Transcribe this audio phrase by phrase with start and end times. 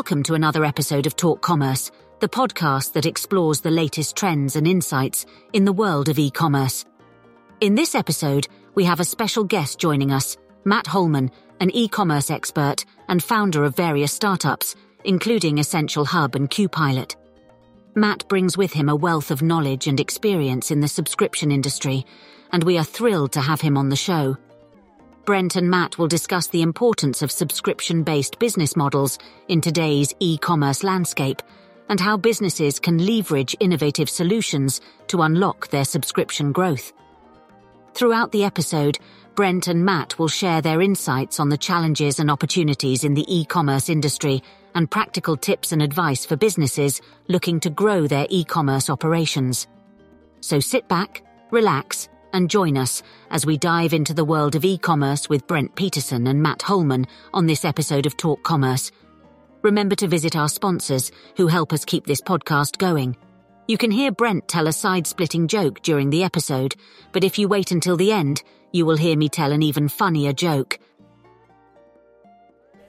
[0.00, 4.66] Welcome to another episode of Talk Commerce, the podcast that explores the latest trends and
[4.66, 6.86] insights in the world of e commerce.
[7.60, 12.30] In this episode, we have a special guest joining us, Matt Holman, an e commerce
[12.30, 14.74] expert and founder of various startups,
[15.04, 17.14] including Essential Hub and QPilot.
[17.94, 22.06] Matt brings with him a wealth of knowledge and experience in the subscription industry,
[22.52, 24.38] and we are thrilled to have him on the show.
[25.24, 29.18] Brent and Matt will discuss the importance of subscription based business models
[29.48, 31.42] in today's e commerce landscape
[31.88, 36.92] and how businesses can leverage innovative solutions to unlock their subscription growth.
[37.94, 38.98] Throughout the episode,
[39.34, 43.44] Brent and Matt will share their insights on the challenges and opportunities in the e
[43.44, 44.42] commerce industry
[44.74, 49.66] and practical tips and advice for businesses looking to grow their e commerce operations.
[50.40, 54.78] So sit back, relax, and join us as we dive into the world of e
[54.78, 58.92] commerce with Brent Peterson and Matt Holman on this episode of Talk Commerce.
[59.62, 63.16] Remember to visit our sponsors who help us keep this podcast going.
[63.68, 66.74] You can hear Brent tell a side splitting joke during the episode,
[67.12, 70.32] but if you wait until the end, you will hear me tell an even funnier
[70.32, 70.78] joke.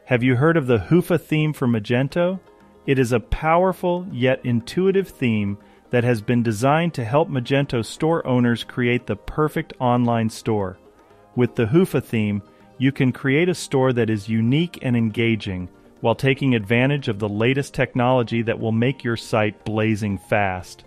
[0.06, 2.40] Have you heard of the Hyvä theme for Magento?
[2.86, 5.58] It is a powerful yet intuitive theme
[5.92, 10.78] that has been designed to help Magento store owners create the perfect online store.
[11.36, 12.42] With the Hyvä theme,
[12.78, 17.30] you can create a store that is unique and engaging while taking advantage of the
[17.30, 20.84] latest technology that will make your site blazing fast.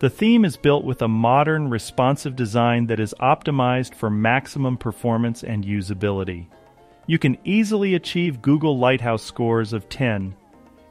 [0.00, 5.44] The theme is built with a modern, responsive design that is optimized for maximum performance
[5.44, 6.46] and usability.
[7.06, 10.34] You can easily achieve Google Lighthouse scores of 10.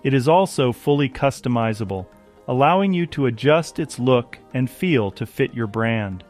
[0.04, 2.08] It is also fully customizable,
[2.48, 6.24] allowing you to adjust its look and feel to fit your brand.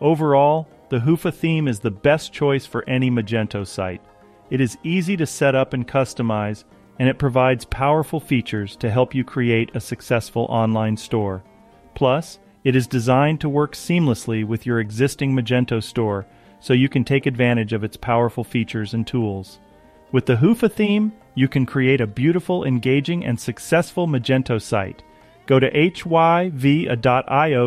[0.00, 4.02] Overall, the Hyvä theme is the best choice for any Magento site.
[4.50, 6.64] It is easy to set up and customize,
[6.98, 11.42] and it provides powerful features to help you create a successful online store.
[11.94, 16.26] Plus, it is designed to work seamlessly with your existing Magento store
[16.60, 19.58] so you can take advantage of its powerful features and tools.
[20.12, 25.02] With the Hyvä theme, you can create a beautiful, engaging, and successful Magento site.
[25.52, 26.10] Go to hyva.io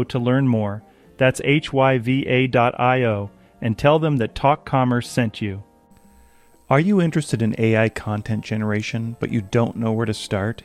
[0.06, 0.82] to learn more.
[1.18, 3.30] That's hyva.io
[3.62, 5.62] and tell them that Talk Commerce sent you.
[6.68, 10.64] Are you interested in AI content generation, but you don't know where to start?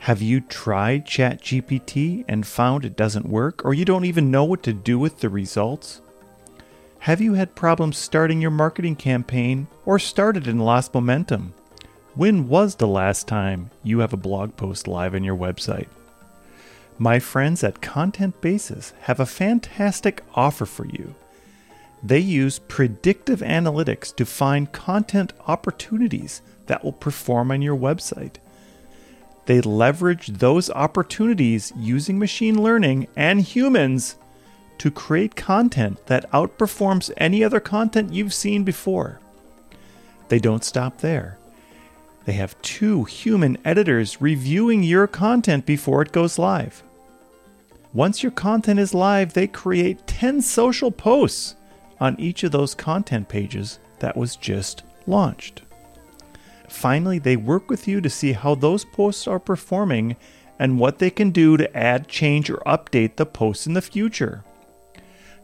[0.00, 4.62] Have you tried ChatGPT and found it doesn't work, or you don't even know what
[4.64, 6.02] to do with the results?
[6.98, 11.54] Have you had problems starting your marketing campaign or started and lost momentum?
[12.14, 15.88] When was the last time you have a blog post live on your website?
[16.98, 21.14] My friends at Content Basis have a fantastic offer for you.
[22.02, 28.36] They use predictive analytics to find content opportunities that will perform on your website.
[29.46, 34.16] They leverage those opportunities using machine learning and humans
[34.78, 39.20] to create content that outperforms any other content you've seen before.
[40.28, 41.38] They don't stop there.
[42.24, 46.82] They have two human editors reviewing your content before it goes live.
[47.92, 51.56] Once your content is live, they create 10 social posts
[52.00, 55.62] on each of those content pages that was just launched.
[56.68, 60.16] Finally, they work with you to see how those posts are performing
[60.58, 64.42] and what they can do to add, change, or update the posts in the future.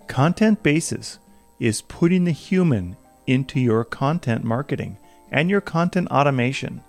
[0.07, 1.19] Content Basis
[1.61, 2.97] is putting the human
[3.27, 4.97] into your content marketing
[5.31, 6.83] and your content automation.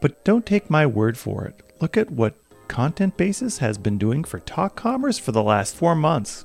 [0.00, 1.62] But don't take my word for it.
[1.80, 2.34] Look at what
[2.68, 6.44] Content Basis has been doing for Talk Commerce for the last four months.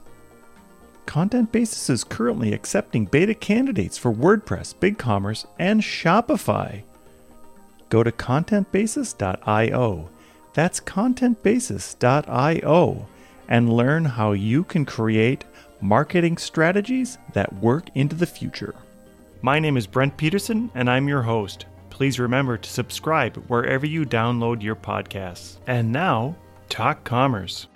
[1.06, 6.84] Content Basis is currently accepting beta candidates for WordPress, BigCommerce, and Shopify.
[7.90, 10.10] Go to contentbasis.io.
[10.54, 13.08] That's contentbasis.io
[13.48, 15.46] and learn how you can create
[15.80, 18.76] marketing strategies that work into the future.
[19.44, 21.68] My name is Brent Peterson, and I'm your host.
[21.92, 25.58] Please remember to subscribe wherever you download your podcasts.
[25.68, 26.36] And now,
[26.70, 27.68] Talk Commerce.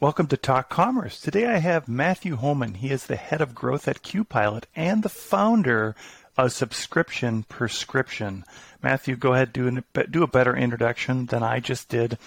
[0.00, 1.18] Welcome to Talk Commerce.
[1.18, 2.74] Today I have Matthew Holman.
[2.74, 5.96] He is the head of growth at QPilot and the founder
[6.36, 8.44] of Subscription Prescription.
[8.82, 12.18] Matthew, go ahead do an, do a better introduction than I just did.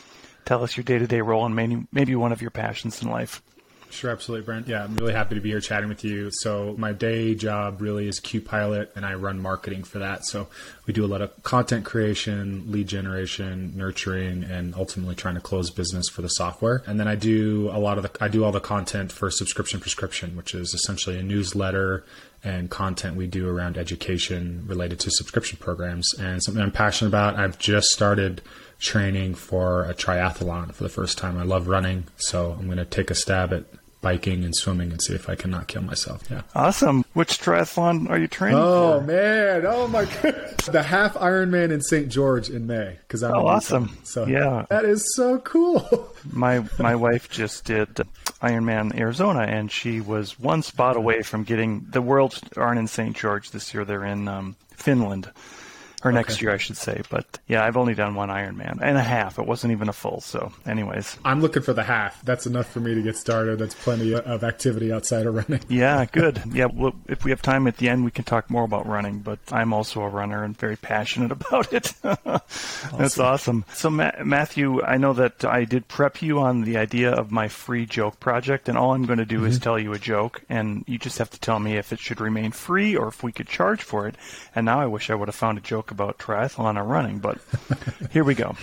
[0.43, 3.11] Tell us your day to day role and maybe maybe one of your passions in
[3.11, 3.43] life.
[3.89, 4.67] Sure, absolutely, Brent.
[4.67, 6.29] Yeah, I'm really happy to be here chatting with you.
[6.31, 10.25] So, my day job really is QPilot, and I run marketing for that.
[10.25, 10.47] So,
[10.85, 15.69] we do a lot of content creation, lead generation, nurturing, and ultimately trying to close
[15.69, 16.83] business for the software.
[16.85, 19.79] And then I do a lot of the, I do all the content for Subscription
[19.79, 22.03] Prescription, which is essentially a newsletter
[22.43, 27.35] and content we do around education related to subscription programs and something I'm passionate about.
[27.35, 28.41] I've just started
[28.79, 31.37] training for a triathlon for the first time.
[31.37, 33.65] I love running, so I'm going to take a stab at
[34.05, 36.21] biking and swimming and see if I can not kill myself.
[36.29, 36.43] Yeah.
[36.53, 37.03] Awesome.
[37.13, 39.07] Which triathlon are you training oh, for?
[39.07, 39.65] man.
[39.65, 40.67] Oh my goodness.
[40.67, 42.07] The half Ironman in St.
[42.09, 43.97] George in May because I'm oh, awesome.
[44.03, 46.13] So yeah, that is so cool.
[46.31, 47.95] my my wife just did
[48.43, 53.17] Ironman Arizona, and she was one spot away from getting the Worlds aren't in St.
[53.17, 53.85] George this year.
[53.85, 55.31] They're in um, Finland
[56.05, 56.17] or okay.
[56.17, 57.01] next year, I should say.
[57.09, 59.39] But yeah, I've only done one Ironman and a half.
[59.39, 60.21] It wasn't even a full.
[60.21, 62.21] So, anyways, I'm looking for the half.
[62.21, 63.57] That's enough for me to get started.
[63.57, 65.65] That's plenty of activity outside of running.
[65.69, 66.41] yeah, good.
[66.53, 69.19] Yeah, well, if we have time at the end, we can talk more about running.
[69.19, 71.91] But I'm also a runner and very passionate about it.
[72.03, 72.99] awesome.
[72.99, 73.65] That's awesome.
[73.73, 77.47] So, Ma- Matthew, I know that I did prep you on the idea of my
[77.47, 79.47] free joke project, and all I'm going to do mm-hmm.
[79.47, 82.21] is tell you a joke, and you just have to tell me if it should
[82.21, 84.15] remain free or if we could charge for it.
[84.53, 87.39] And now I wish I would have found a joke about triathlon or running, but
[88.11, 88.57] here we go.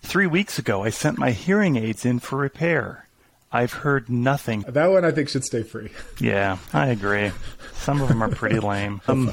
[0.00, 3.06] Three weeks ago, I sent my hearing aids in for repair.
[3.52, 4.64] I've heard nothing.
[4.66, 5.90] That one I think should stay free.
[6.18, 7.30] Yeah, I agree.
[7.74, 9.02] Some of them are pretty lame.
[9.06, 9.30] Um,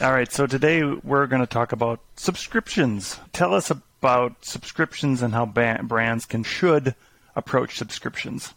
[0.00, 3.18] all right, so today we're going to talk about subscriptions.
[3.32, 6.94] Tell us about subscriptions and how ba- brands can should
[7.36, 8.54] approach subscriptions.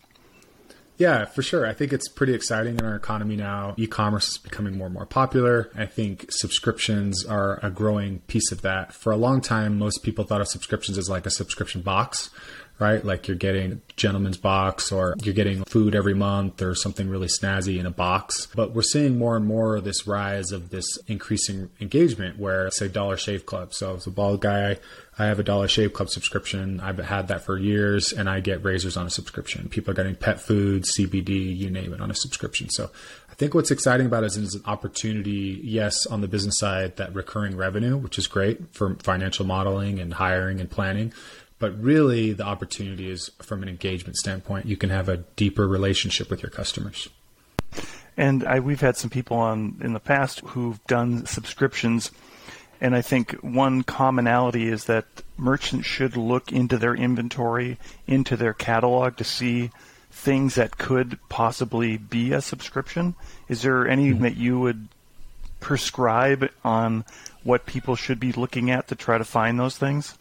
[1.01, 1.65] Yeah, for sure.
[1.65, 3.73] I think it's pretty exciting in our economy now.
[3.75, 5.71] E commerce is becoming more and more popular.
[5.75, 8.93] I think subscriptions are a growing piece of that.
[8.93, 12.29] For a long time, most people thought of subscriptions as like a subscription box,
[12.81, 13.05] right?
[13.05, 17.27] Like you're getting a gentleman's box or you're getting food every month or something really
[17.27, 18.47] snazzy in a box.
[18.55, 22.87] But we're seeing more and more of this rise of this increasing engagement where, say,
[22.87, 23.75] Dollar Shave Club.
[23.75, 24.79] So as a bald guy,
[25.19, 26.79] I have a Dollar Shave Club subscription.
[26.79, 29.69] I've had that for years and I get razors on a subscription.
[29.69, 32.71] People are getting pet food, CBD, you name it on a subscription.
[32.71, 32.89] So
[33.29, 37.13] I think what's exciting about it is an opportunity, yes, on the business side, that
[37.13, 41.13] recurring revenue, which is great for financial modeling and hiring and planning
[41.61, 44.65] but really, the opportunity is from an engagement standpoint.
[44.65, 47.07] You can have a deeper relationship with your customers.
[48.17, 52.09] And I, we've had some people on in the past who've done subscriptions,
[52.81, 55.05] and I think one commonality is that
[55.37, 59.69] merchants should look into their inventory, into their catalog to see
[60.09, 63.13] things that could possibly be a subscription.
[63.47, 64.23] Is there anything mm-hmm.
[64.23, 64.87] that you would
[65.59, 67.05] prescribe on
[67.43, 70.17] what people should be looking at to try to find those things?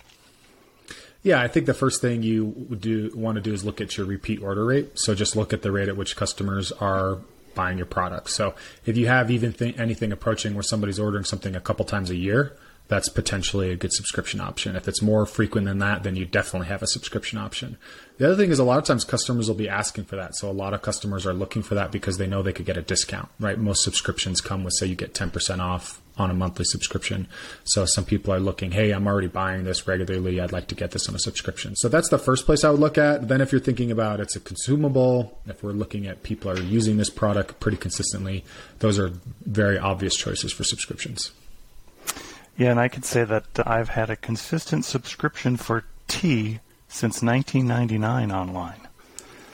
[1.23, 3.97] Yeah, I think the first thing you would do want to do is look at
[3.97, 4.99] your repeat order rate.
[4.99, 7.19] So just look at the rate at which customers are
[7.55, 8.31] buying your product.
[8.31, 8.55] So
[8.87, 12.17] if you have even th- anything approaching where somebody's ordering something a couple times a
[12.17, 12.57] year,
[12.89, 14.77] that's potentially a good subscription option.
[14.77, 17.77] If it's more frequent than that, then you definitely have a subscription option.
[18.21, 20.37] The other thing is a lot of times customers will be asking for that.
[20.37, 22.77] So a lot of customers are looking for that because they know they could get
[22.77, 23.59] a discount, right?
[23.59, 27.29] Most subscriptions come with, say, you get 10% off on a monthly subscription.
[27.65, 30.39] So some people are looking, hey, I'm already buying this regularly.
[30.39, 31.77] I'd like to get this on a subscription.
[31.77, 33.29] So that's the first place I would look at.
[33.29, 36.99] Then if you're thinking about it's a consumable, if we're looking at people are using
[36.99, 38.45] this product pretty consistently,
[38.81, 39.13] those are
[39.47, 41.33] very obvious choices for subscriptions.
[42.59, 48.31] Yeah, and I could say that I've had a consistent subscription for tea since 1999
[48.31, 48.89] online.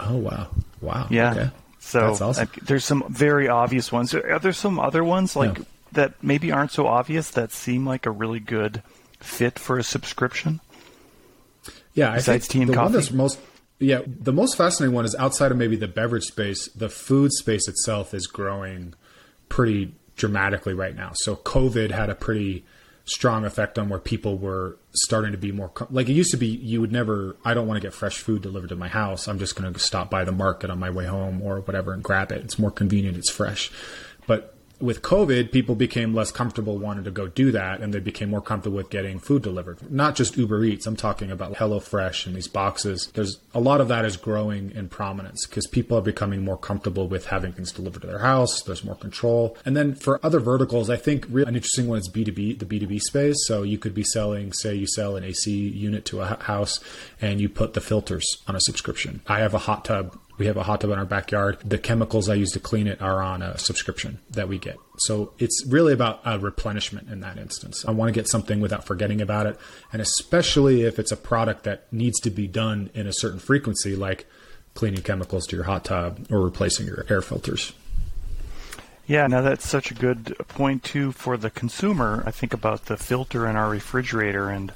[0.01, 0.49] Oh wow!
[0.81, 1.07] Wow.
[1.11, 1.31] Yeah.
[1.33, 1.51] Okay.
[1.79, 2.49] So awesome.
[2.63, 4.13] there's some very obvious ones.
[4.13, 5.65] Are there some other ones like yeah.
[5.93, 8.83] that maybe aren't so obvious that seem like a really good
[9.21, 10.61] fit for a subscription?
[11.95, 12.85] Yeah, I think tea and the coffee?
[12.85, 13.39] one that's most
[13.79, 16.69] yeah the most fascinating one is outside of maybe the beverage space.
[16.73, 18.95] The food space itself is growing
[19.49, 21.13] pretty dramatically right now.
[21.15, 22.65] So COVID had a pretty
[23.07, 26.47] strong effect on where people were starting to be more like it used to be
[26.47, 29.29] you would never i don't want to get fresh food delivered to my house.
[29.29, 32.03] I'm just going to stop by the market on my way home or whatever and
[32.03, 32.45] grab it.
[32.45, 33.17] It's more convenient.
[33.17, 33.71] It's fresh.
[34.27, 38.31] But with COVID, people became less comfortable wanting to go do that, and they became
[38.31, 39.91] more comfortable with getting food delivered.
[39.91, 40.87] Not just Uber Eats.
[40.87, 43.11] I'm talking about HelloFresh and these boxes.
[43.15, 47.09] There's a lot of that is growing in prominence because people are becoming more comfortable
[47.09, 48.63] with having things delivered to their house.
[48.63, 49.57] There's more control.
[49.65, 53.37] And then for other verticals, I think an interesting one is B2B, the B2B space.
[53.47, 56.81] So you could be selling, say, you sell an AC unit to a house,
[57.21, 59.23] and you put the filters on a subscription.
[59.27, 61.59] I have a hot tub we have a hot tub in our backyard.
[61.65, 64.77] The chemicals I use to clean it are on a subscription that we get.
[64.99, 67.85] So it's really about a replenishment in that instance.
[67.87, 69.59] I want to get something without forgetting about it.
[69.93, 73.97] And especially if it's a product that needs to be done in a certain frequency,
[73.97, 74.27] like
[74.75, 77.73] cleaning chemicals to your hot tub or replacing your air filters.
[79.07, 82.23] Yeah, now that's such a good point too for the consumer.
[82.27, 84.73] I think about the filter in our refrigerator, and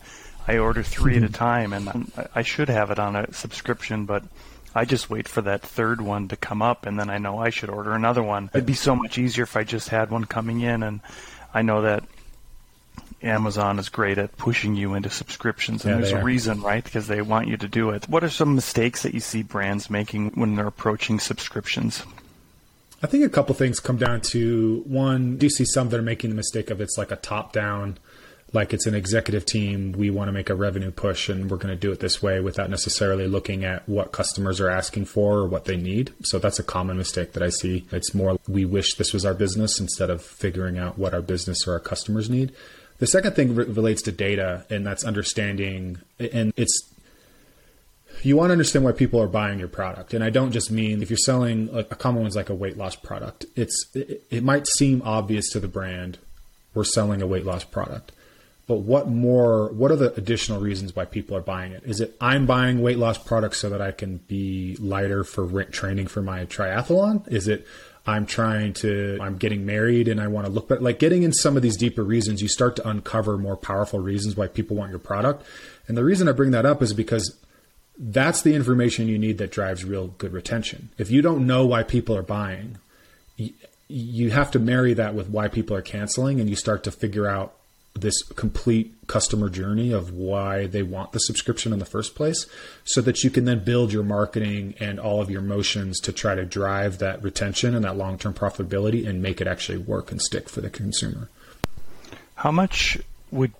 [0.47, 1.25] I order 3 mm-hmm.
[1.25, 4.23] at a time, and I should have it on a subscription, but
[4.75, 7.51] I just wait for that third one to come up, and then I know I
[7.51, 8.51] should order another one.
[8.55, 11.01] It'd be so much easier if I just had one coming in, and
[11.53, 12.05] I know that
[13.23, 16.83] Amazon is great at pushing you into subscriptions, and yeah, there's a reason, right?
[16.83, 18.09] Because they want you to do it.
[18.09, 22.05] What are some mistakes that you see brands making when they're approaching subscriptions?
[23.03, 26.03] I think a couple things come down to one, do you see some that are
[26.03, 27.99] making the mistake of it's like a top down,
[28.53, 31.75] like it's an executive team, we want to make a revenue push and we're going
[31.75, 35.47] to do it this way without necessarily looking at what customers are asking for or
[35.47, 36.13] what they need.
[36.25, 37.87] So that's a common mistake that I see.
[37.93, 41.67] It's more we wish this was our business instead of figuring out what our business
[41.67, 42.53] or our customers need.
[42.99, 46.87] The second thing re- relates to data, and that's understanding, and it's
[48.23, 50.13] you want to understand why people are buying your product.
[50.13, 52.77] And I don't just mean if you're selling a, a common one's like a weight
[52.77, 53.47] loss product.
[53.57, 56.19] It's it, it might seem obvious to the brand
[56.75, 58.13] we're selling a weight loss product,
[58.71, 59.73] but what more?
[59.73, 61.83] What are the additional reasons why people are buying it?
[61.85, 66.07] Is it I'm buying weight loss products so that I can be lighter for training
[66.07, 67.27] for my triathlon?
[67.27, 67.67] Is it
[68.07, 70.81] I'm trying to, I'm getting married and I want to look better.
[70.81, 74.37] Like getting in some of these deeper reasons, you start to uncover more powerful reasons
[74.37, 75.45] why people want your product.
[75.89, 77.37] And the reason I bring that up is because
[77.99, 80.91] that's the information you need that drives real good retention.
[80.97, 82.79] If you don't know why people are buying,
[83.89, 87.27] you have to marry that with why people are canceling and you start to figure
[87.27, 87.57] out
[87.95, 92.47] this complete customer journey of why they want the subscription in the first place
[92.85, 96.35] so that you can then build your marketing and all of your motions to try
[96.35, 100.49] to drive that retention and that long-term profitability and make it actually work and stick
[100.49, 101.29] for the consumer.
[102.37, 102.99] How much
[103.31, 103.53] would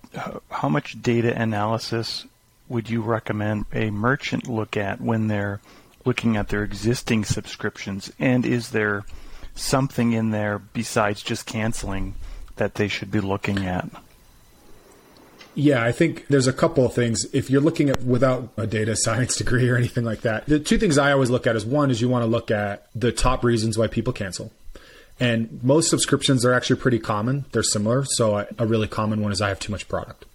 [0.49, 2.25] how much data analysis
[2.67, 5.59] would you recommend a merchant look at when they're
[6.05, 8.11] looking at their existing subscriptions?
[8.17, 9.03] And is there
[9.55, 12.15] something in there besides just canceling
[12.55, 13.89] that they should be looking at
[15.55, 17.25] yeah, I think there's a couple of things.
[17.33, 20.77] If you're looking at without a data science degree or anything like that, the two
[20.77, 23.43] things I always look at is one is you want to look at the top
[23.43, 24.51] reasons why people cancel.
[25.19, 27.45] And most subscriptions are actually pretty common.
[27.51, 28.05] They're similar.
[28.05, 30.25] So a really common one is I have too much product.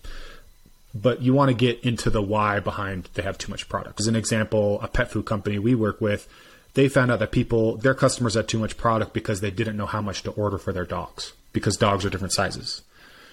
[0.95, 4.01] But you want to get into the why behind they have too much product.
[4.01, 6.29] As an example, a pet food company we work with,
[6.75, 9.87] they found out that people, their customers had too much product because they didn't know
[9.87, 12.83] how much to order for their dogs because dogs are different sizes.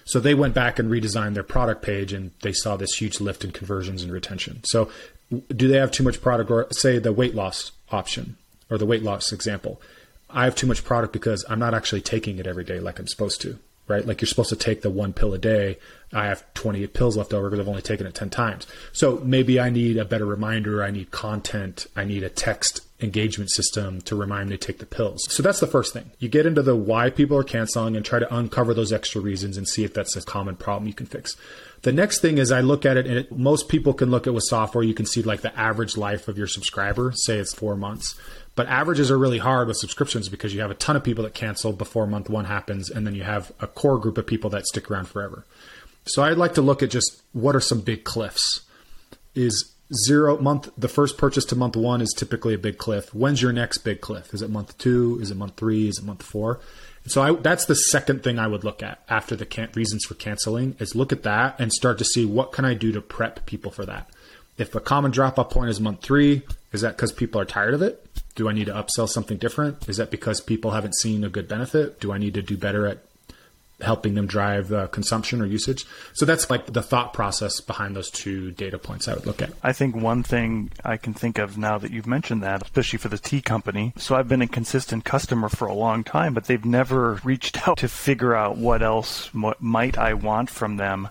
[0.05, 3.43] So they went back and redesigned their product page and they saw this huge lift
[3.43, 4.61] in conversions and retention.
[4.65, 4.89] So
[5.55, 8.37] do they have too much product or say the weight loss option
[8.69, 9.81] or the weight loss example?
[10.29, 13.07] I have too much product because I'm not actually taking it every day like I'm
[13.07, 14.05] supposed to, right?
[14.05, 15.77] Like you're supposed to take the one pill a day.
[16.11, 18.67] I have 20 pills left over because I've only taken it 10 times.
[18.91, 20.83] So maybe I need a better reminder.
[20.83, 21.87] I need content.
[21.95, 25.25] I need a text engagement system to remind me to take the pills.
[25.29, 26.11] So that's the first thing.
[26.19, 29.57] You get into the why people are canceling and try to uncover those extra reasons
[29.57, 31.35] and see if that's a common problem you can fix.
[31.81, 34.33] The next thing is I look at it and it, most people can look at
[34.33, 37.75] with software, you can see like the average life of your subscriber, say it's four
[37.75, 38.15] months.
[38.55, 41.33] But averages are really hard with subscriptions because you have a ton of people that
[41.33, 44.67] cancel before month one happens, and then you have a core group of people that
[44.67, 45.45] stick around forever.
[46.05, 48.61] So I'd like to look at just what are some big cliffs.
[49.35, 49.73] Is
[50.05, 53.13] zero month the first purchase to month one is typically a big cliff.
[53.13, 54.33] When's your next big cliff?
[54.33, 55.19] Is it month two?
[55.21, 55.87] Is it month three?
[55.87, 56.59] Is it month four?
[57.03, 60.05] And so I, that's the second thing i would look at after the can- reasons
[60.05, 63.01] for canceling is look at that and start to see what can i do to
[63.01, 64.09] prep people for that.
[64.57, 67.73] If a common drop off point is month three is that because people are tired
[67.73, 71.23] of it do i need to upsell something different is that because people haven't seen
[71.23, 73.03] a good benefit do i need to do better at
[73.83, 75.85] helping them drive uh, consumption or usage.
[76.13, 79.51] So that's like the thought process behind those two data points I would look at.
[79.61, 83.09] I think one thing I can think of now that you've mentioned that, especially for
[83.09, 83.93] the tea company.
[83.97, 87.77] So I've been a consistent customer for a long time, but they've never reached out
[87.79, 91.09] to figure out what else might I want from them.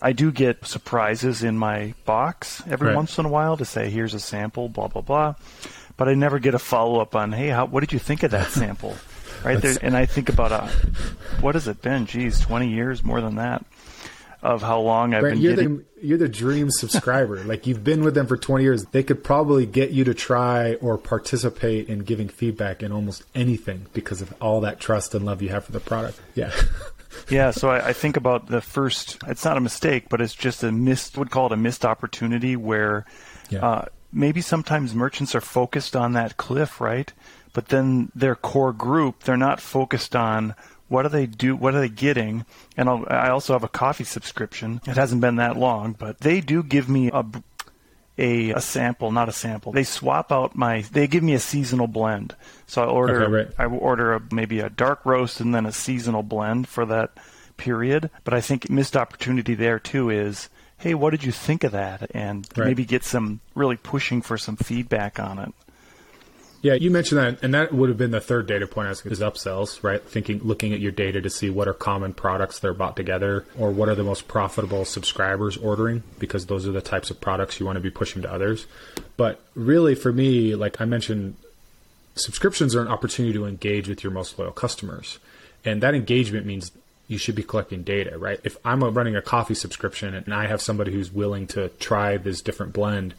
[0.00, 2.96] I do get surprises in my box every right.
[2.96, 5.34] once in a while to say, here's a sample, blah, blah, blah.
[5.96, 8.30] But I never get a follow up on, hey, how, what did you think of
[8.30, 8.94] that sample?
[9.44, 9.76] right there.
[9.82, 10.70] And I think about a, uh,
[11.40, 12.06] what has it been?
[12.06, 13.64] Geez, twenty years, more than that,
[14.42, 15.42] of how long I've Brent, been.
[15.42, 15.76] You're getting...
[15.78, 17.42] the you're the dream subscriber.
[17.44, 18.84] like you've been with them for twenty years.
[18.86, 23.86] They could probably get you to try or participate in giving feedback in almost anything
[23.92, 26.20] because of all that trust and love you have for the product.
[26.34, 26.52] Yeah.
[27.28, 29.18] yeah, so I, I, think about the first.
[29.26, 31.18] It's not a mistake, but it's just a missed.
[31.18, 33.06] Would call it a missed opportunity where
[33.50, 33.64] yeah.
[33.64, 37.12] uh, maybe sometimes merchants are focused on that cliff, right?
[37.58, 40.54] but then their core group, they're not focused on
[40.86, 42.46] what do they do, what are they getting,
[42.76, 44.80] and I'll, i also have a coffee subscription.
[44.86, 47.24] It hasn't been that long, but they do give me a
[48.18, 49.72] a, a sample, not a sample.
[49.72, 52.34] They swap out my, they give me a seasonal blend.
[52.66, 53.48] So I order, okay, right.
[53.58, 57.12] I order a, maybe a dark roast and then a seasonal blend for that
[57.56, 58.10] period.
[58.24, 60.48] But I think missed opportunity there too is,
[60.78, 62.10] hey, what did you think of that?
[62.14, 62.66] And right.
[62.66, 65.54] maybe get some really pushing for some feedback on it.
[66.60, 69.20] Yeah, you mentioned that, and that would have been the third data point as is
[69.20, 70.02] upsells, right?
[70.02, 73.46] Thinking, looking at your data to see what are common products that are bought together,
[73.56, 77.60] or what are the most profitable subscribers ordering, because those are the types of products
[77.60, 78.66] you want to be pushing to others.
[79.16, 81.36] But really, for me, like I mentioned,
[82.16, 85.20] subscriptions are an opportunity to engage with your most loyal customers,
[85.64, 86.72] and that engagement means
[87.06, 88.40] you should be collecting data, right?
[88.42, 92.42] If I'm running a coffee subscription and I have somebody who's willing to try this
[92.42, 93.14] different blend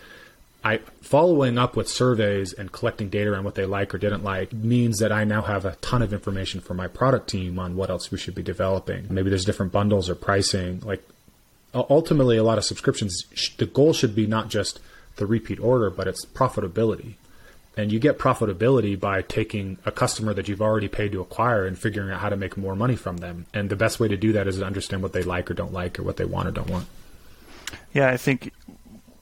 [0.63, 4.51] I following up with surveys and collecting data on what they like or didn't like
[4.51, 7.89] means that I now have a ton of information for my product team on what
[7.89, 9.07] else we should be developing.
[9.09, 10.81] Maybe there's different bundles or pricing.
[10.81, 11.07] Like
[11.73, 13.23] ultimately, a lot of subscriptions,
[13.57, 14.79] the goal should be not just
[15.15, 17.13] the repeat order, but it's profitability.
[17.77, 21.79] And you get profitability by taking a customer that you've already paid to acquire and
[21.79, 23.45] figuring out how to make more money from them.
[23.53, 25.71] And the best way to do that is to understand what they like or don't
[25.71, 26.87] like or what they want or don't want.
[27.93, 28.51] Yeah, I think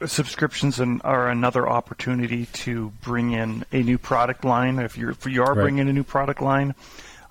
[0.05, 4.79] subscriptions are another opportunity to bring in a new product line.
[4.79, 5.63] If you're if you are right.
[5.63, 6.75] bringing a new product line,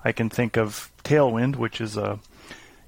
[0.03, 2.19] I can think of Tailwind, which is a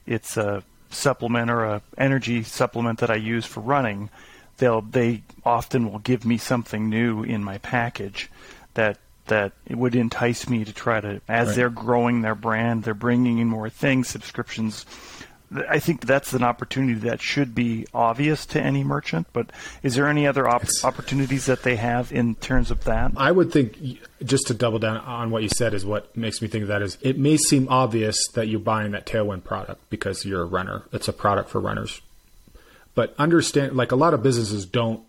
[0.06, 4.10] it's a supplement or a energy supplement that I use for running.
[4.58, 8.30] They'll they often will give me something new in my package
[8.74, 11.56] that that it would entice me to try to as right.
[11.56, 14.86] they're growing their brand, they're bringing in more things, subscriptions
[15.52, 19.28] I think that's an opportunity that should be obvious to any merchant.
[19.34, 19.52] But
[19.82, 23.12] is there any other op- opportunities that they have in terms of that?
[23.18, 26.48] I would think just to double down on what you said is what makes me
[26.48, 30.24] think of that is it may seem obvious that you're buying that Tailwind product because
[30.24, 30.84] you're a runner.
[30.92, 32.02] It's a product for runners.
[32.94, 35.02] But understand, like a lot of businesses don't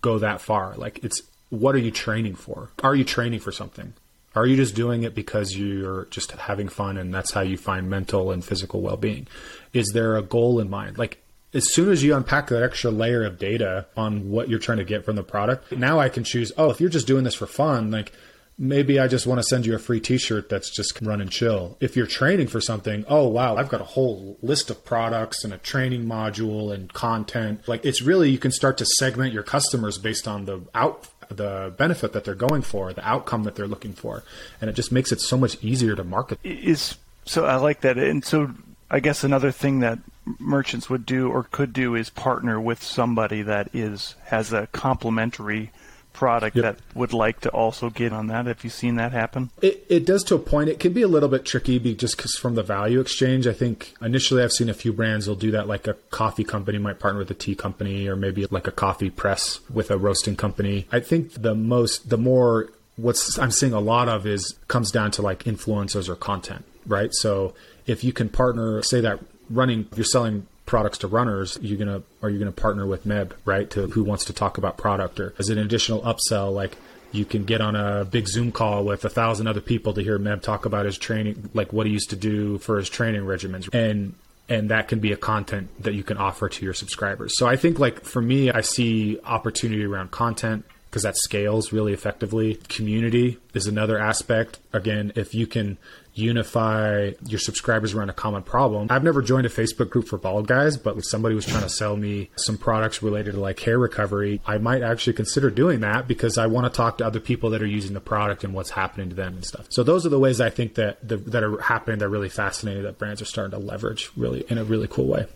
[0.00, 0.74] go that far.
[0.76, 2.70] Like it's what are you training for?
[2.82, 3.92] Are you training for something?
[4.34, 7.90] Are you just doing it because you're just having fun and that's how you find
[7.90, 9.28] mental and physical well being?
[9.72, 10.98] Is there a goal in mind?
[10.98, 11.22] Like,
[11.54, 14.84] as soon as you unpack that extra layer of data on what you're trying to
[14.84, 17.46] get from the product, now I can choose, oh, if you're just doing this for
[17.46, 18.12] fun, like
[18.58, 21.76] maybe I just want to send you a free t-shirt that's just run and chill.
[21.80, 25.52] If you're training for something, oh wow, I've got a whole list of products and
[25.52, 27.66] a training module and content.
[27.68, 31.72] Like it's really you can start to segment your customers based on the out the
[31.76, 34.24] benefit that they're going for, the outcome that they're looking for,
[34.60, 36.38] and it just makes it so much easier to market.
[36.42, 38.52] Is so I like that, and so
[38.90, 39.98] I guess another thing that
[40.38, 45.72] merchants would do or could do is partner with somebody that is has a complementary
[46.12, 46.64] product yep.
[46.64, 48.46] that would like to also get on that.
[48.46, 49.50] Have you seen that happen?
[49.60, 50.68] It, it does to a point.
[50.68, 53.46] It can be a little bit tricky just because from the value exchange.
[53.46, 56.78] I think initially I've seen a few brands will do that, like a coffee company
[56.78, 60.36] might partner with a tea company, or maybe like a coffee press with a roasting
[60.36, 60.86] company.
[60.92, 65.10] I think the most, the more what's I'm seeing a lot of is comes down
[65.12, 67.12] to like influencers or content, right?
[67.12, 67.54] So
[67.86, 69.20] if you can partner, say that
[69.50, 73.68] running, you're selling products to runners, you're gonna are you gonna partner with Meb, right?
[73.70, 76.76] To who wants to talk about product or as an additional upsell, like
[77.12, 80.18] you can get on a big Zoom call with a thousand other people to hear
[80.18, 83.72] Meb talk about his training, like what he used to do for his training regimens,
[83.74, 84.14] and
[84.48, 87.36] and that can be a content that you can offer to your subscribers.
[87.36, 91.92] So I think like for me, I see opportunity around content because that scales really
[91.92, 92.56] effectively.
[92.68, 94.58] Community is another aspect.
[94.72, 95.78] Again, if you can
[96.14, 98.88] unify your subscribers around a common problem.
[98.90, 101.68] I've never joined a Facebook group for bald guys, but if somebody was trying to
[101.68, 106.06] sell me some products related to like hair recovery, I might actually consider doing that
[106.06, 108.70] because I want to talk to other people that are using the product and what's
[108.70, 109.66] happening to them and stuff.
[109.70, 111.98] So those are the ways I think that the, that are happening.
[111.98, 115.06] that are really fascinating that brands are starting to leverage really in a really cool
[115.06, 115.26] way.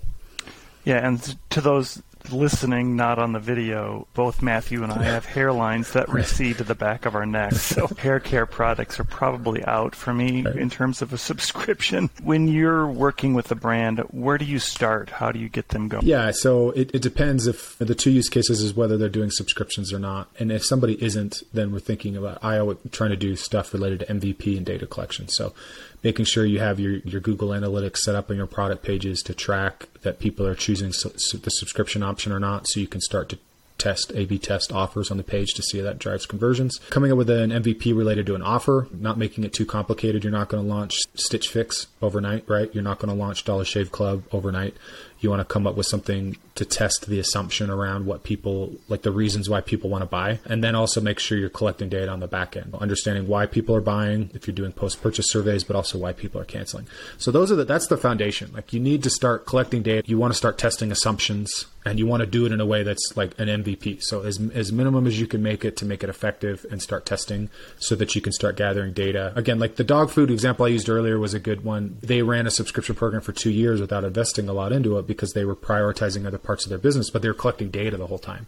[0.84, 5.92] Yeah, and to those listening, not on the video, both Matthew and I have hairlines
[5.92, 7.62] that recede to the back of our necks.
[7.62, 12.10] So hair care products are probably out for me in terms of a subscription.
[12.22, 15.10] When you're working with a brand, where do you start?
[15.10, 16.06] How do you get them going?
[16.06, 19.92] Yeah, so it, it depends if the two use cases is whether they're doing subscriptions
[19.92, 20.28] or not.
[20.38, 22.56] And if somebody isn't, then we're thinking about I
[22.90, 25.28] trying to do stuff related to MVP and data collection.
[25.28, 25.54] So
[26.02, 29.34] making sure you have your, your Google Analytics set up on your product pages to
[29.34, 33.28] track that people are choosing su- the subscription option or not, so you can start
[33.30, 33.38] to
[33.78, 36.78] test A/B test offers on the page to see if that drives conversions.
[36.88, 40.24] Coming up with an MVP related to an offer, not making it too complicated.
[40.24, 42.74] You're not going to launch Stitch Fix overnight, right?
[42.74, 44.74] You're not going to launch Dollar Shave Club overnight.
[45.20, 49.02] You want to come up with something to test the assumption around what people like
[49.02, 52.10] the reasons why people want to buy, and then also make sure you're collecting data
[52.10, 55.64] on the back end, understanding why people are buying if you're doing post purchase surveys,
[55.64, 56.86] but also why people are canceling.
[57.18, 58.52] So those are the that's the foundation.
[58.52, 60.02] Like you need to start collecting data.
[60.06, 62.82] You want to start testing assumptions and you want to do it in a way
[62.82, 64.02] that's like an MVP.
[64.02, 67.06] So as as minimum as you can make it to make it effective and start
[67.06, 67.48] testing
[67.78, 69.32] so that you can start gathering data.
[69.36, 71.98] Again, like the dog food example I used earlier was a good one.
[72.02, 75.32] They ran a subscription program for 2 years without investing a lot into it because
[75.32, 78.18] they were prioritizing other parts of their business, but they were collecting data the whole
[78.18, 78.46] time.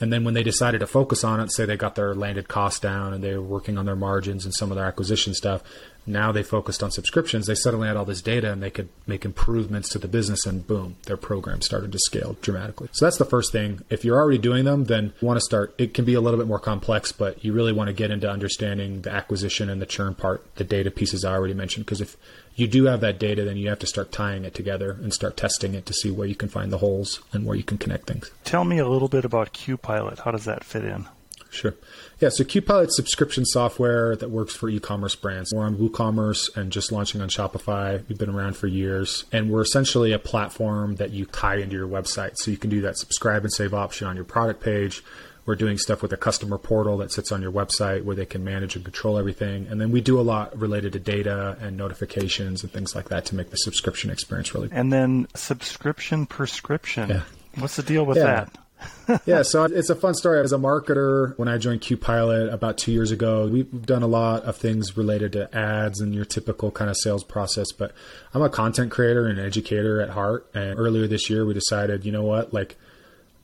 [0.00, 2.82] And then when they decided to focus on it, say they got their landed cost
[2.82, 5.62] down and they were working on their margins and some of their acquisition stuff,
[6.06, 7.46] now they focused on subscriptions.
[7.46, 10.66] They suddenly had all this data and they could make improvements to the business and
[10.66, 12.88] boom, their program started to scale dramatically.
[12.92, 13.82] So that's the first thing.
[13.90, 15.74] If you're already doing them, then you want to start.
[15.78, 18.30] It can be a little bit more complex, but you really want to get into
[18.30, 21.84] understanding the acquisition and the churn part, the data pieces I already mentioned.
[21.84, 22.16] Because if
[22.54, 25.36] you do have that data, then you have to start tying it together and start
[25.36, 28.06] testing it to see where you can find the holes and where you can connect
[28.06, 28.30] things.
[28.44, 29.52] Tell me a little bit about
[29.88, 30.20] QPilot.
[30.20, 31.06] How does that fit in?
[31.50, 31.74] Sure.
[32.20, 35.52] Yeah, so QPilot subscription software that works for e-commerce brands.
[35.52, 38.06] We're on WooCommerce and just launching on Shopify.
[38.06, 41.88] We've been around for years, and we're essentially a platform that you tie into your
[41.88, 42.36] website.
[42.36, 45.02] So you can do that subscribe and save option on your product page.
[45.46, 48.44] We're doing stuff with a customer portal that sits on your website where they can
[48.44, 49.66] manage and control everything.
[49.68, 53.24] And then we do a lot related to data and notifications and things like that
[53.26, 54.68] to make the subscription experience really.
[54.70, 57.08] And then subscription prescription.
[57.08, 57.22] Yeah.
[57.54, 58.24] What's the deal with yeah.
[58.24, 58.58] that?
[59.26, 60.40] yeah, so it's a fun story.
[60.40, 64.44] As a marketer, when I joined QPilot about two years ago, we've done a lot
[64.44, 67.72] of things related to ads and your typical kind of sales process.
[67.72, 67.92] But
[68.34, 70.48] I'm a content creator and educator at heart.
[70.54, 72.76] And earlier this year, we decided, you know what, like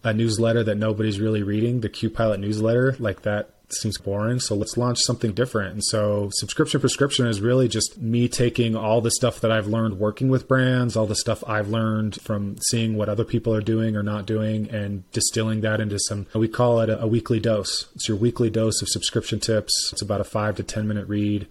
[0.02, 4.40] a newsletter that nobody's really reading, the QPilot newsletter, like that seems boring.
[4.40, 5.74] So let's launch something different.
[5.74, 9.98] And so subscription prescription is really just me taking all the stuff that I've learned
[9.98, 13.96] working with brands, all the stuff I've learned from seeing what other people are doing
[13.96, 17.88] or not doing and distilling that into some, we call it a, a weekly dose.
[17.94, 19.90] It's your weekly dose of subscription tips.
[19.92, 21.46] It's about a five to 10 minute read.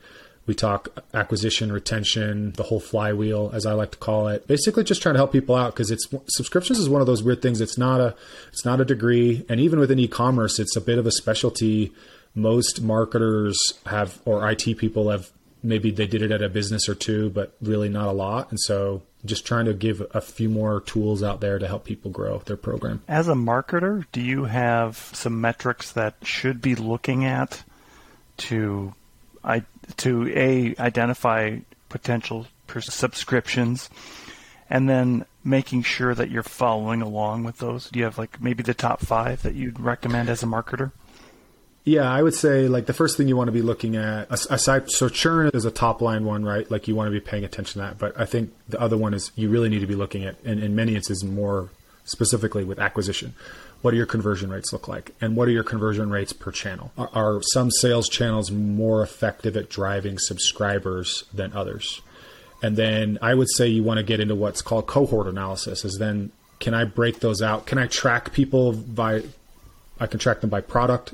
[0.45, 4.45] We talk acquisition, retention, the whole flywheel, as I like to call it.
[4.45, 7.41] Basically, just trying to help people out because it's subscriptions is one of those weird
[7.41, 7.61] things.
[7.61, 8.15] It's not a
[8.49, 11.93] it's not a degree, and even within e-commerce, it's a bit of a specialty.
[12.35, 15.29] Most marketers have or IT people have
[15.63, 18.49] maybe they did it at a business or two, but really not a lot.
[18.51, 22.11] And so, just trying to give a few more tools out there to help people
[22.11, 23.01] grow their program.
[23.07, 27.63] As a marketer, do you have some metrics that should be looking at
[28.35, 28.93] to
[29.43, 29.63] I,
[29.97, 31.57] to a identify
[31.89, 32.47] potential
[32.79, 33.89] subscriptions,
[34.69, 37.89] and then making sure that you're following along with those.
[37.89, 40.91] Do you have like maybe the top five that you'd recommend as a marketer?
[41.85, 44.89] Yeah, I would say like the first thing you want to be looking at aside
[44.89, 46.69] so churn is a top line one, right?
[46.71, 47.97] Like you want to be paying attention to that.
[47.97, 50.63] But I think the other one is you really need to be looking at and
[50.63, 51.69] in many instances more
[52.05, 53.33] specifically with acquisition
[53.83, 55.11] what do your conversion rates look like?
[55.19, 56.93] And what are your conversion rates per channel?
[56.97, 62.01] Are, are, some sales channels more effective at driving subscribers than others?
[62.63, 65.97] And then i would say you want to get into what's called cohort analysis is
[65.99, 67.65] then can i break those out?
[67.65, 69.23] Can i track people by
[69.99, 71.13] i can track them by product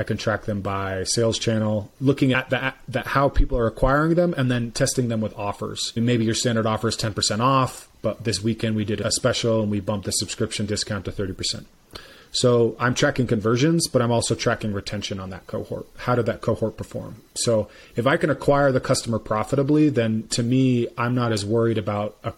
[0.00, 4.14] I can track them by sales channel, looking at that, that how people are acquiring
[4.14, 5.92] them, and then testing them with offers.
[5.94, 9.60] And maybe your standard offer is 10% off, but this weekend we did a special
[9.60, 11.66] and we bumped the subscription discount to 30%.
[12.32, 15.86] So I'm tracking conversions, but I'm also tracking retention on that cohort.
[15.98, 17.16] How did that cohort perform?
[17.34, 21.76] So if I can acquire the customer profitably, then to me, I'm not as worried
[21.76, 22.32] about a,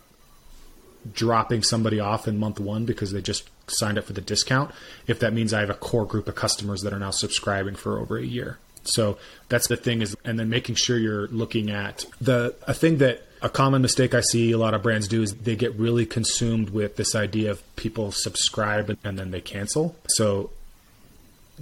[1.12, 4.70] dropping somebody off in month one because they just signed up for the discount
[5.06, 7.98] if that means I have a core group of customers that are now subscribing for
[7.98, 8.58] over a year.
[8.84, 12.98] So that's the thing is, and then making sure you're looking at the, a thing
[12.98, 16.06] that a common mistake I see a lot of brands do is they get really
[16.06, 19.96] consumed with this idea of people subscribe and then they cancel.
[20.08, 20.50] So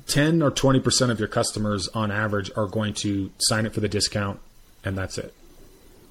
[0.06, 3.88] 10 or 20% of your customers on average are going to sign up for the
[3.88, 4.40] discount
[4.84, 5.34] and that's it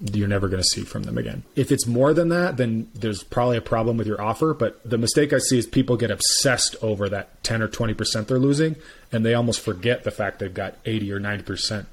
[0.01, 1.43] you're never going to see from them again.
[1.55, 4.53] If it's more than that, then there's probably a problem with your offer.
[4.53, 8.39] But the mistake I see is people get obsessed over that 10 or 20% they're
[8.39, 8.75] losing,
[9.11, 11.85] and they almost forget the fact they've got 80 or 90%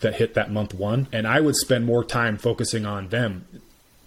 [0.00, 1.08] that hit that month one.
[1.12, 3.44] And I would spend more time focusing on them,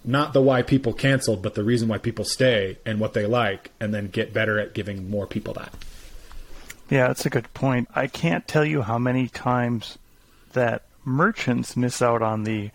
[0.04, 3.70] not the why people canceled, but the reason why people stay and what they like,
[3.78, 5.72] and then get better at giving more people that.
[6.90, 7.88] Yeah, that's a good point.
[7.94, 9.96] I can't tell you how many times
[10.52, 12.70] that merchants miss out on the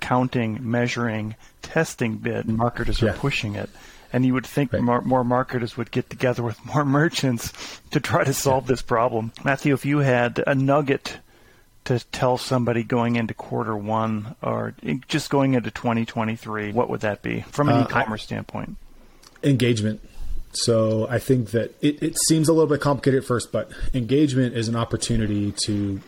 [0.00, 2.46] counting, measuring, testing bit.
[2.46, 3.10] Marketers yeah.
[3.10, 3.70] are pushing it.
[4.12, 4.82] And you would think right.
[4.82, 7.52] more, more, marketers would get together with more merchants
[7.90, 9.32] to try to solve this problem.
[9.44, 11.18] Matthew, if you had a nugget
[11.84, 14.74] to tell somebody going into quarter one or
[15.08, 18.76] just going into 2023, what would that be from an uh, e-commerce standpoint?
[19.42, 20.00] Engagement.
[20.52, 24.56] So I think that it, it seems a little bit complicated at first, but engagement
[24.56, 26.00] is an opportunity to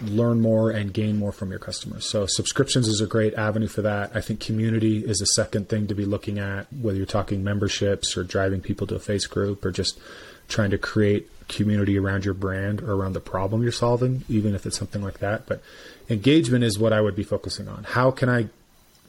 [0.00, 2.04] learn more and gain more from your customers.
[2.08, 4.10] So subscriptions is a great avenue for that.
[4.14, 8.16] I think community is a second thing to be looking at, whether you're talking memberships
[8.16, 10.00] or driving people to a face group or just
[10.48, 14.66] trying to create community around your brand or around the problem you're solving, even if
[14.66, 15.46] it's something like that.
[15.46, 15.62] But
[16.08, 17.84] engagement is what I would be focusing on.
[17.84, 18.48] How can I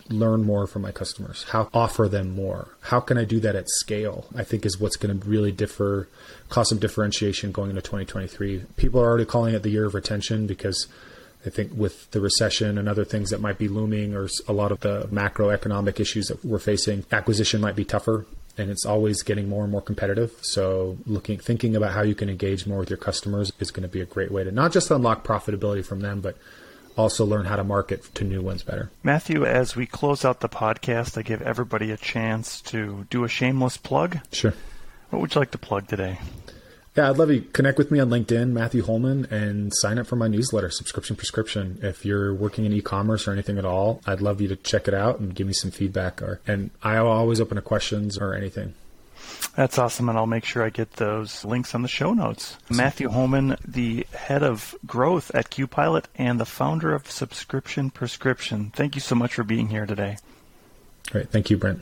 [0.09, 1.43] learn more from my customers?
[1.49, 2.69] How offer them more?
[2.81, 4.25] How can I do that at scale?
[4.35, 6.07] I think is what's going to really differ,
[6.49, 8.63] cause some differentiation going into 2023.
[8.77, 10.87] People are already calling it the year of retention because
[11.45, 14.71] I think with the recession and other things that might be looming or a lot
[14.71, 18.25] of the macroeconomic issues that we're facing, acquisition might be tougher
[18.57, 20.31] and it's always getting more and more competitive.
[20.41, 23.89] So looking thinking about how you can engage more with your customers is going to
[23.89, 26.37] be a great way to not just unlock profitability from them, but
[26.97, 28.89] also learn how to market to new ones better.
[29.03, 33.29] Matthew, as we close out the podcast, I give everybody a chance to do a
[33.29, 34.19] shameless plug.
[34.31, 34.53] Sure.
[35.09, 36.19] What would you like to plug today?
[36.95, 40.15] Yeah, I'd love you connect with me on LinkedIn, Matthew Holman, and sign up for
[40.15, 41.79] my newsletter, Subscription Prescription.
[41.81, 44.93] If you're working in e-commerce or anything at all, I'd love you to check it
[44.93, 46.21] out and give me some feedback.
[46.21, 48.75] Or and I always open to questions or anything.
[49.55, 52.57] That's awesome, and I'll make sure I get those links on the show notes.
[52.69, 58.71] Matthew Holman, the head of growth at QPilot and the founder of Subscription Prescription.
[58.75, 60.17] Thank you so much for being here today.
[61.11, 61.29] Great.
[61.29, 61.81] Thank you, Brent.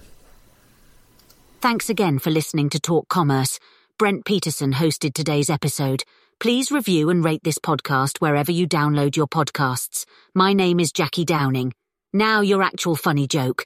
[1.62, 3.60] Thanks again for listening to Talk Commerce.
[3.97, 6.04] Brent Peterson hosted today's episode.
[6.39, 10.06] Please review and rate this podcast wherever you download your podcasts.
[10.34, 11.74] My name is Jackie Downing.
[12.12, 13.63] Now your actual funny joke.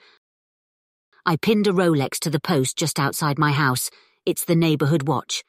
[1.28, 3.90] I pinned a Rolex to the post just outside my house.
[4.28, 5.44] It's the neighborhood watch.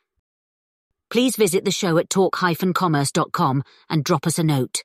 [1.10, 4.82] Please visit the show at talk-commerce.com and drop us a note.